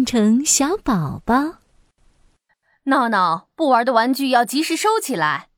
[0.00, 1.58] 变成小宝宝。
[2.84, 5.50] 闹闹，不玩的玩具要及时收起来。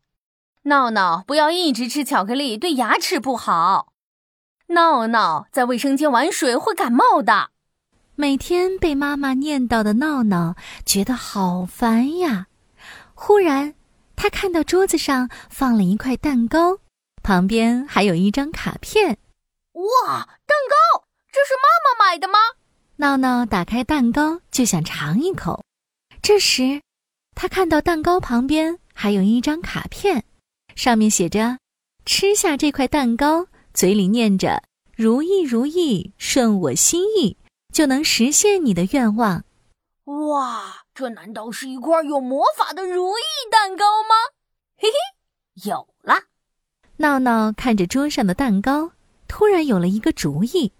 [0.63, 3.93] 闹闹，不要一直吃巧克力，对牙齿不好。
[4.71, 7.51] 闹闹，在卫生间玩水会感冒的。
[8.17, 12.49] 每天被妈妈念叨的闹闹觉得好烦呀。
[13.15, 13.77] 忽然，
[14.17, 16.79] 他看到桌子上放了一块蛋糕，
[17.23, 19.19] 旁边还有一张卡片。
[19.75, 21.05] 哇，蛋糕！
[21.31, 22.41] 这是妈妈买的吗？
[23.03, 25.65] 闹闹打开蛋糕就想尝一口，
[26.23, 26.81] 这时，
[27.35, 30.25] 他看到蛋糕旁边还有一张卡片，
[30.77, 31.59] 上面写着
[32.07, 34.63] ：“吃下这块蛋糕，嘴里念着
[34.95, 37.37] ‘如意如意，顺我心意’，
[37.75, 39.43] 就能实现你的愿望。”
[40.07, 44.15] 哇，这难道是一块有魔法的如意蛋糕吗？
[44.77, 46.15] 嘿嘿，有了！
[46.99, 48.93] 闹闹看着桌上的蛋糕，
[49.27, 50.73] 突然有了一个主意。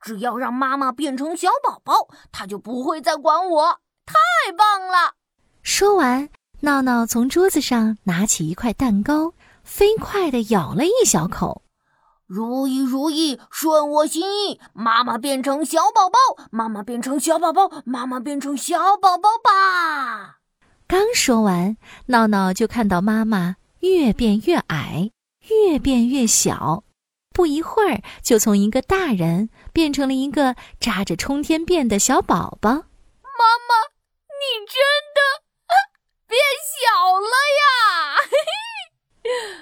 [0.00, 3.78] 只要让妈妈变成小宝宝，她就不会再管我。
[4.06, 5.14] 太棒了！
[5.62, 6.28] 说完，
[6.60, 11.62] 闹闹从桌子上拿起一块蛋糕，飞快地咬了一小口。
[12.26, 14.60] 如意如意，顺我心意。
[14.72, 16.18] 妈妈变成小宝宝，
[16.50, 20.38] 妈妈变成小宝宝，妈妈变成小宝宝吧！
[20.86, 25.10] 刚说完，闹闹就看到妈妈越变越矮，
[25.48, 26.82] 越变越小。
[27.38, 32.70] 不一会儿，就从一个大人变成了一个扎着冲天辫的小宝宝。
[32.72, 32.80] 妈
[33.68, 33.94] 妈，
[34.34, 34.74] 你真
[35.14, 35.20] 的
[36.26, 36.82] 变小
[37.20, 37.70] 了呀！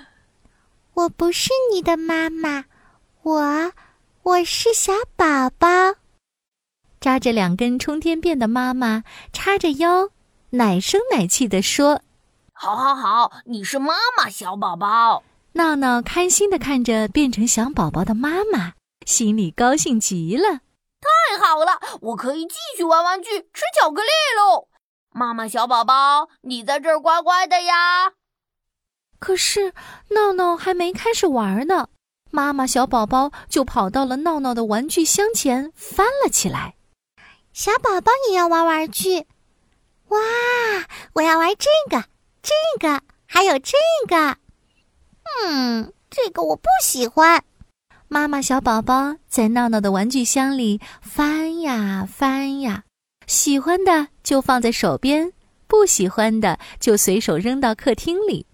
[1.04, 2.64] 我不是你的妈妈，
[3.24, 3.72] 我
[4.22, 5.68] 我是小宝宝。
[6.98, 9.04] 扎着两根冲天辫的妈妈
[9.34, 10.08] 叉着腰，
[10.52, 12.00] 奶声奶气地说
[12.56, 15.22] ：“好好好，你是妈妈，小宝宝。”
[15.56, 18.74] 闹闹开心的看着变成小宝宝的妈妈，
[19.06, 20.60] 心里高兴极了。
[21.00, 24.68] 太好了，我可以继续玩玩具、吃巧克力喽！
[25.14, 28.12] 妈妈，小宝宝，你在这儿乖乖的呀。
[29.18, 29.72] 可是
[30.10, 31.88] 闹闹还没开始玩呢，
[32.30, 36.74] 妈妈小宝宝就跑到了闹闹的玩具箱前，翻了起来。
[37.54, 39.26] 小宝宝也要玩玩具？
[40.08, 40.18] 哇，
[41.14, 42.04] 我要玩这个、
[42.42, 43.72] 这个，还有这
[44.06, 44.36] 个。
[45.44, 47.42] 嗯，这个我不喜欢。
[48.08, 52.84] 妈妈小宝宝在闹闹的玩具箱里翻呀翻呀，
[53.26, 55.32] 喜欢的就放在手边，
[55.66, 58.46] 不喜欢的就随手扔到客厅里。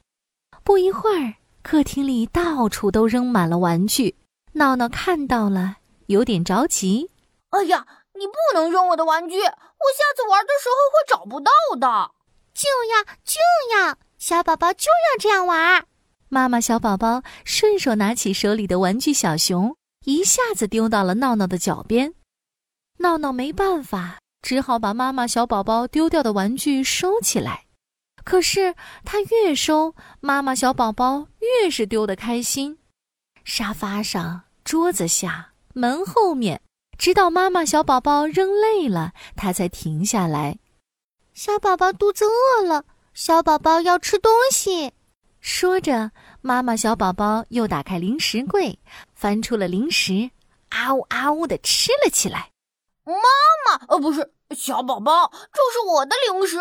[0.65, 4.17] 不一会儿，客厅里到处都扔满了玩具。
[4.55, 7.11] 闹闹看到了，有点着急。
[7.51, 12.13] 哎呀，你不能扔我的玩具，我下次玩的时候会找不到的。
[12.55, 13.41] 就要就
[13.77, 15.87] 要，小宝宝就要这样玩。
[16.35, 19.77] 妈妈小宝宝顺手拿起手里的玩具小熊，
[20.07, 22.15] 一下子丢到了闹闹的脚边。
[23.01, 27.67] 闹闹没办法，只好把妈妈小宝宝丢掉的玩具收起来。
[28.25, 32.79] 可是他越收，妈妈小宝宝越是丢得开心。
[33.45, 36.63] 沙发上、桌子下、门后面，
[36.97, 40.57] 直到妈妈小宝宝扔累了，他才停下来。
[41.35, 44.95] 小宝宝肚子饿了，小宝宝要吃东西。
[45.43, 48.79] 说着，妈妈小宝宝又打开零食柜，
[49.13, 50.31] 翻出了零食，
[50.69, 52.51] 啊呜啊呜的吃了起来。
[53.05, 53.15] 妈
[53.67, 56.59] 妈，呃，不是小宝宝，这是我的零食，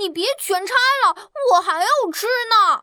[0.00, 0.74] 你别全拆
[1.06, 2.82] 了，我还要吃呢。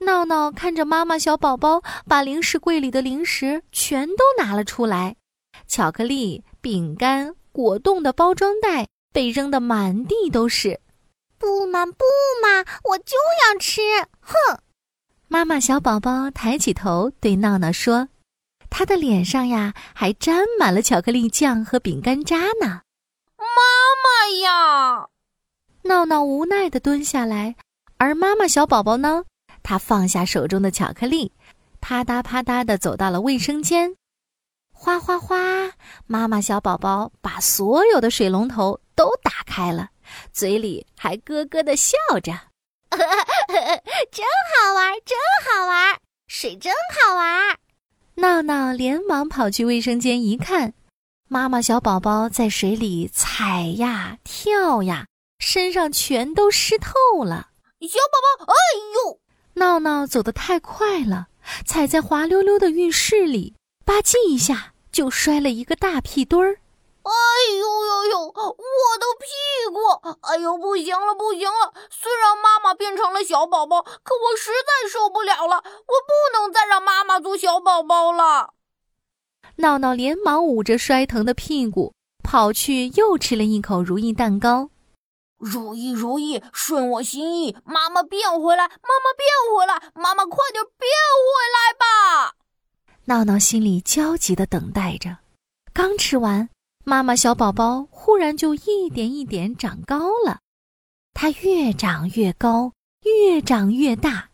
[0.00, 5.14] 闹闹看着妈妈小宝宝把零食柜里的零食全都拿了出来，
[5.68, 10.80] 巧克力、饼干、果冻的包装袋被扔得满地都是。
[11.38, 12.04] 不嘛不
[12.42, 13.16] 嘛，我就
[13.46, 13.80] 要吃！
[14.20, 14.58] 哼！
[15.42, 18.08] 妈妈小宝宝抬起头对闹闹说
[18.70, 22.82] ：“他的脸上呀，还沾满了巧克力酱和饼干渣呢。”
[23.36, 23.44] 妈
[24.04, 25.08] 妈呀！
[25.82, 27.56] 闹闹无奈的蹲下来，
[27.96, 29.24] 而妈妈小宝宝呢，
[29.64, 31.32] 他放下手中的巧克力，
[31.80, 33.96] 啪嗒啪嗒的走到了卫生间。
[34.72, 35.72] 哗哗哗！
[36.06, 39.90] 妈妈小宝宝把所有的水龙头都打开了，
[40.32, 42.32] 嘴里还咯咯的笑着。
[44.12, 45.96] 真好玩，真好玩，
[46.28, 47.56] 水真好玩！
[48.16, 50.74] 闹闹连忙跑去卫生间一看，
[51.28, 55.06] 妈妈小宝宝在水里踩呀跳呀，
[55.38, 57.48] 身上全都湿透了。
[57.80, 57.98] 小
[58.38, 58.56] 宝宝，哎
[58.94, 59.20] 呦！
[59.54, 61.28] 闹闹走得太快了，
[61.66, 63.54] 踩在滑溜溜的浴室里，
[63.84, 66.58] 吧唧一下就摔了一个大屁墩儿。
[67.04, 67.12] 哎
[67.58, 68.20] 呦呦呦！
[68.26, 69.26] 我的屁
[69.72, 70.18] 股！
[70.22, 71.74] 哎呦，不行了，不行了！
[71.90, 78.54] 虽然妈妈变成了小宝宝，可我实在受不了了，我不能再让妈妈做小宝宝了。
[79.56, 84.70] 闹闹连忙捂着摔疼的屁股，跑去又吃了一口如意蛋糕。
[85.38, 90.88] 如意如意，顺我心意，妈妈变回来，妈妈变回来，妈妈快点变
[91.18, 92.36] 回来吧！
[93.06, 95.18] 闹闹心里焦急的等待着。
[95.74, 96.48] 刚吃完，
[96.84, 100.40] 妈妈小宝宝忽然就一点一点长高了，
[101.14, 104.30] 它越长越高，越长越大。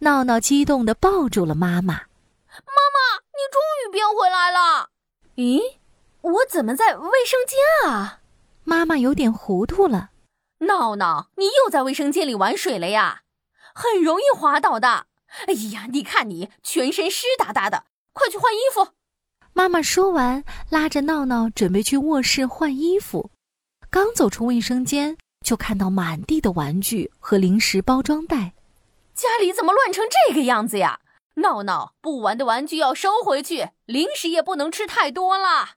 [0.00, 1.94] 闹闹激动的抱住了妈妈。
[1.94, 4.90] 妈妈，你终于变回来了！
[5.36, 5.78] 咦，
[6.20, 8.20] 我怎么在卫生间啊？
[8.64, 10.10] 妈妈有点糊涂了。
[10.58, 13.22] 闹闹，你又在卫生间里玩水了呀？
[13.74, 15.06] 很容易滑倒的。
[15.46, 18.88] 哎呀，你看你全身湿哒哒的，快去换衣服。
[19.52, 23.30] 妈妈说完，拉着闹闹准备去卧室换衣服。
[23.90, 28.54] 刚走出卫生间，就看到满地的玩具和零食包装袋。
[29.14, 31.00] 家里怎么乱成这个样子呀？
[31.34, 35.70] 闹闹，不玩的玩具要收回去，零食也不能吃太多了。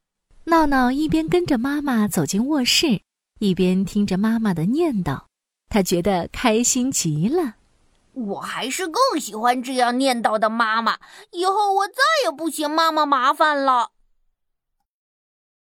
[0.46, 3.02] 闹闹一边跟着妈妈走进卧室。
[3.40, 5.24] 一边听着妈妈的念叨，
[5.68, 7.56] 他觉得开心极了。
[8.14, 10.98] 我还是更喜欢这样念叨的妈妈。
[11.32, 13.93] 以后我再也不嫌妈妈麻烦了。